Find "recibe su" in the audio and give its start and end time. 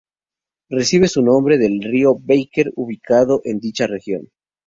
0.71-1.21